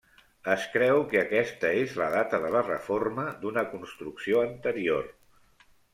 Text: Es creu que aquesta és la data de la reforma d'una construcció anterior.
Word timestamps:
Es 0.51 0.61
creu 0.75 1.01
que 1.11 1.19
aquesta 1.23 1.69
és 1.81 1.93
la 2.01 2.07
data 2.15 2.39
de 2.45 2.49
la 2.55 2.63
reforma 2.69 3.27
d'una 3.45 3.65
construcció 3.75 4.43
anterior. 4.47 5.07